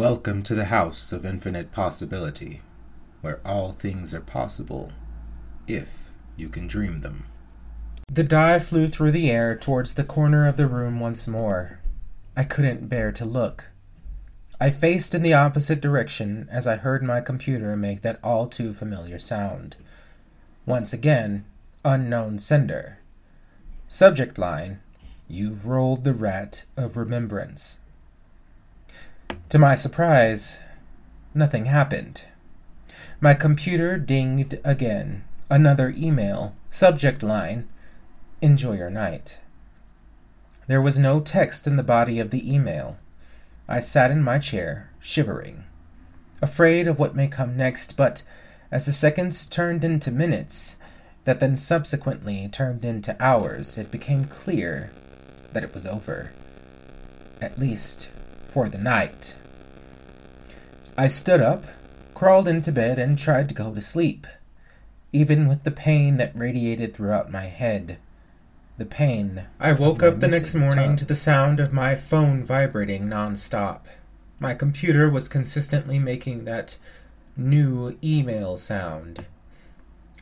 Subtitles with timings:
[0.00, 2.62] Welcome to the house of infinite possibility,
[3.20, 4.92] where all things are possible
[5.68, 6.08] if
[6.38, 7.26] you can dream them.
[8.10, 11.80] The die flew through the air towards the corner of the room once more.
[12.34, 13.66] I couldn't bear to look.
[14.58, 18.72] I faced in the opposite direction as I heard my computer make that all too
[18.72, 19.76] familiar sound.
[20.64, 21.44] Once again,
[21.84, 23.00] unknown sender.
[23.86, 24.80] Subject line
[25.28, 27.80] You've rolled the rat of remembrance.
[29.50, 30.60] To my surprise,
[31.34, 32.24] nothing happened.
[33.20, 35.24] My computer dinged again.
[35.48, 36.54] Another email.
[36.68, 37.68] Subject line
[38.42, 39.38] Enjoy your night.
[40.66, 42.96] There was no text in the body of the email.
[43.68, 45.64] I sat in my chair, shivering,
[46.40, 48.22] afraid of what may come next, but
[48.70, 50.78] as the seconds turned into minutes,
[51.24, 54.90] that then subsequently turned into hours, it became clear
[55.52, 56.32] that it was over.
[57.42, 58.10] At least
[58.50, 59.36] for the night.
[60.96, 61.66] I stood up,
[62.14, 64.26] crawled into bed, and tried to go to sleep,
[65.12, 67.98] even with the pain that radiated throughout my head.
[68.76, 69.44] The pain.
[69.60, 73.82] I woke up the next morning to the sound of my phone vibrating nonstop.
[74.40, 76.76] My computer was consistently making that
[77.36, 79.26] new email sound.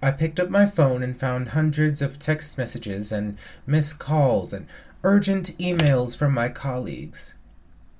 [0.00, 3.36] I picked up my phone and found hundreds of text messages and
[3.66, 4.66] missed calls and
[5.02, 7.34] urgent emails from my colleagues.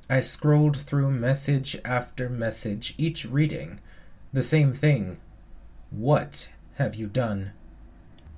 [0.09, 3.81] I scrolled through message after message, each reading
[4.35, 5.19] the same thing
[5.91, 7.53] What have you done?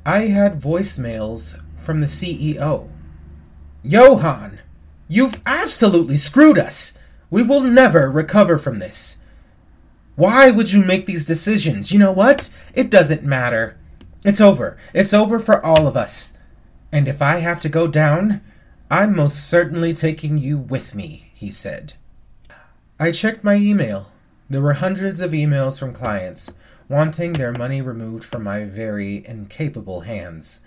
[0.05, 2.89] I had voicemails from the CEO.
[3.83, 4.61] Johan,
[5.09, 6.99] you've absolutely screwed us.
[7.31, 9.19] We will never recover from this.
[10.15, 11.91] Why would you make these decisions?
[11.91, 12.51] You know what?
[12.75, 13.77] It doesn't matter.
[14.25, 14.77] It's over.
[14.95, 16.37] It's over for all of us.
[16.93, 18.41] And if I have to go down,
[18.91, 21.93] I'm most certainly taking you with me, he said.
[22.99, 24.11] I checked my email.
[24.49, 26.55] There were hundreds of emails from clients
[26.89, 30.61] wanting their money removed from my very incapable hands.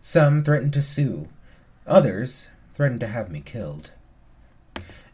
[0.00, 1.28] Some threatened to sue,
[1.86, 3.90] others threatened to have me killed.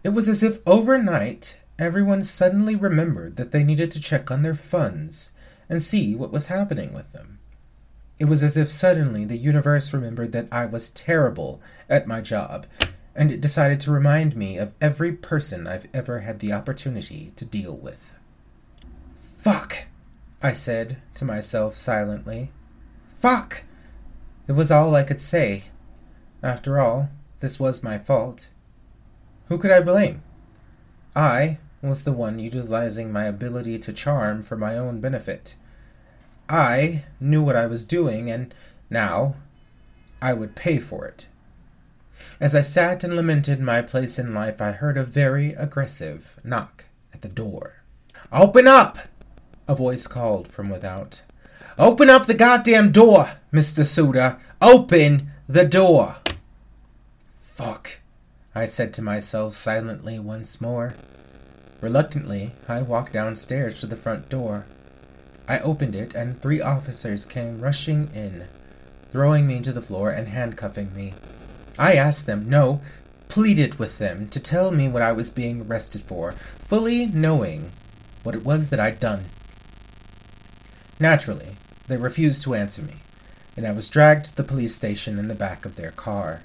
[0.04, 4.54] It was as if overnight everyone suddenly remembered that they needed to check on their
[4.54, 5.32] funds
[5.68, 7.41] and see what was happening with them.
[8.20, 12.66] It was as if suddenly the universe remembered that I was terrible at my job,
[13.14, 17.44] and it decided to remind me of every person I've ever had the opportunity to
[17.44, 18.14] deal with.
[19.20, 19.84] Fuck,
[20.42, 22.50] I said to myself silently.
[23.14, 23.62] Fuck!
[24.48, 25.64] It was all I could say.
[26.42, 28.50] After all, this was my fault.
[29.46, 30.22] Who could I blame?
[31.14, 35.56] I was the one utilizing my ability to charm for my own benefit.
[36.48, 38.54] I knew what I was doing, and
[38.88, 39.36] now
[40.20, 41.26] I would pay for it.
[42.41, 46.84] As I sat and lamented my place in life, I heard a very aggressive knock
[47.12, 47.83] at the door.
[48.33, 48.99] Open up!
[49.66, 51.22] A voice called from without.
[51.78, 53.87] Open up the goddamn door, Mr.
[53.87, 54.38] Suda.
[54.60, 56.16] Open the door.
[57.34, 57.99] Fuck,
[58.54, 60.94] I said to myself silently once more.
[61.81, 64.66] Reluctantly, I walked downstairs to the front door.
[65.49, 68.44] I opened it, and three officers came rushing in,
[69.10, 71.15] throwing me to the floor and handcuffing me.
[71.78, 72.81] I asked them, no,
[73.28, 77.72] pleaded with them to tell me what I was being arrested for, fully knowing
[78.22, 79.25] what it was that I'd done.
[81.00, 81.56] Naturally,
[81.88, 82.97] they refused to answer me,
[83.56, 86.41] and I was dragged to the police station in the back of their car.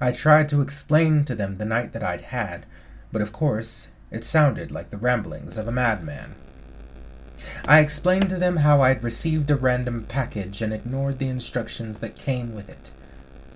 [0.00, 2.66] I tried to explain to them the night that I'd had,
[3.12, 6.34] but of course it sounded like the ramblings of a madman.
[7.64, 12.16] I explained to them how I'd received a random package and ignored the instructions that
[12.16, 12.90] came with it.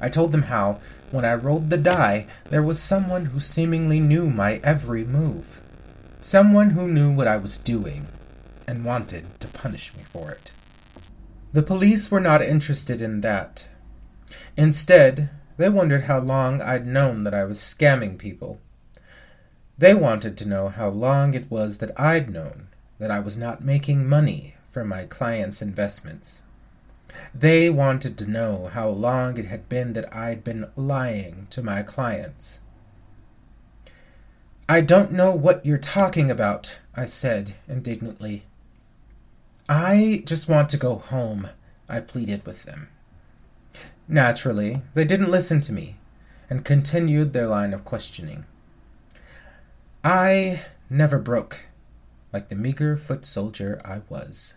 [0.00, 0.80] I told them how,
[1.10, 5.60] when I rolled the die, there was someone who seemingly knew my every move.
[6.20, 8.06] Someone who knew what I was doing
[8.66, 10.52] and wanted to punish me for it.
[11.52, 13.66] The police were not interested in that.
[14.56, 18.60] Instead, they wondered how long I'd known that I was scamming people.
[19.76, 22.68] They wanted to know how long it was that I'd known
[22.98, 26.44] that I was not making money from my clients' investments.
[27.34, 31.82] They wanted to know how long it had been that I'd been lying to my
[31.82, 32.60] clients.
[34.68, 38.44] I don't know what you're talking about, I said indignantly.
[39.68, 41.48] I just want to go home,
[41.88, 42.88] I pleaded with them.
[44.06, 45.96] Naturally, they didn't listen to me
[46.48, 48.44] and continued their line of questioning.
[50.04, 51.62] I never broke,
[52.32, 54.56] like the meager foot soldier I was.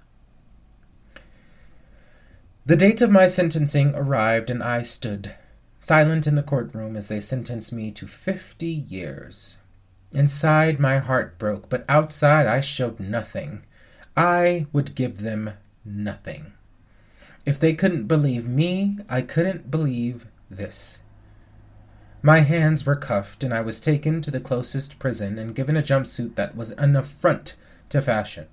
[2.66, 5.36] The date of my sentencing arrived, and I stood,
[5.82, 9.58] silent in the courtroom as they sentenced me to fifty years.
[10.14, 13.64] Inside, my heart broke, but outside, I showed nothing.
[14.16, 16.54] I would give them nothing.
[17.46, 21.02] If they couldn't believe me, I couldn't believe this.
[22.22, 25.84] My hands were cuffed, and I was taken to the closest prison and given a
[25.84, 27.58] jumpsuit that was an affront
[27.90, 28.48] to fashion.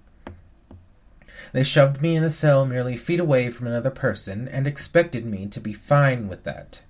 [1.53, 5.47] They shoved me in a cell merely feet away from another person and expected me
[5.47, 6.83] to be fine with that.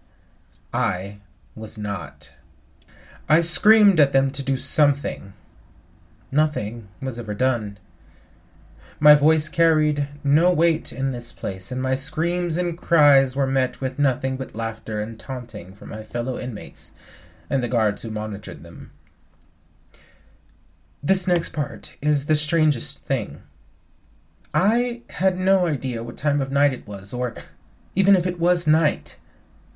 [0.73, 1.21] I
[1.55, 2.33] was not.
[3.29, 5.35] I screamed at them to do something.
[6.33, 7.79] Nothing was ever done.
[8.99, 13.81] My voice carried no weight in this place, and my screams and cries were met
[13.81, 16.93] with nothing but laughter and taunting from my fellow inmates
[17.49, 18.91] and the guards who monitored them.
[21.03, 23.43] This next part is the strangest thing.
[24.53, 27.35] I had no idea what time of night it was, or
[27.95, 29.19] even if it was night,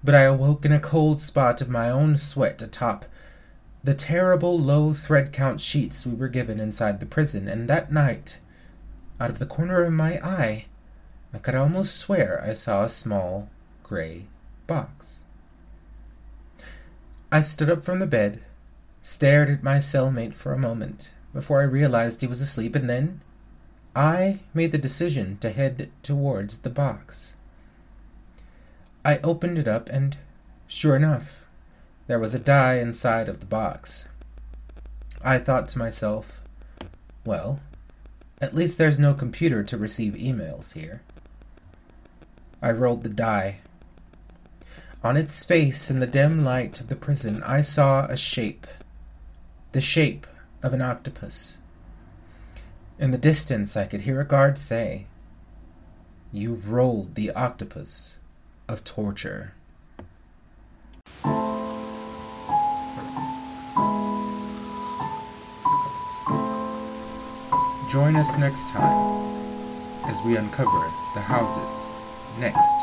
[0.03, 3.05] but I awoke in a cold spot of my own sweat atop
[3.85, 8.39] the terrible low thread count sheets we were given inside the prison, and that night,
[9.21, 10.65] out of the corner of my eye,
[11.35, 13.51] I could almost swear I saw a small
[13.83, 14.25] gray
[14.67, 15.25] box.
[17.31, 18.41] I stood up from the bed,
[19.03, 23.21] stared at my cellmate for a moment before I realized he was asleep, and then
[23.97, 27.37] I made the decision to head towards the box.
[29.05, 30.17] I opened it up, and
[30.67, 31.47] sure enough,
[32.07, 34.09] there was a die inside of the box.
[35.23, 36.41] I thought to myself,
[37.25, 37.61] well,
[38.41, 41.03] at least there's no computer to receive emails here.
[42.61, 43.59] I rolled the die.
[45.05, 48.67] On its face in the dim light of the prison, I saw a shape.
[49.73, 50.27] The shape
[50.63, 51.59] of an octopus.
[52.97, 55.07] In the distance, I could hear a guard say,
[56.33, 58.19] You've rolled the octopus
[58.69, 59.53] of torture.
[67.91, 69.25] Join us next time
[70.05, 71.89] as we uncover the house's
[72.39, 72.75] next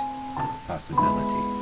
[0.68, 1.61] possibility.